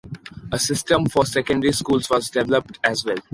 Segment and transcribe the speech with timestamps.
[0.51, 3.17] A system for secondary schools was developed as well.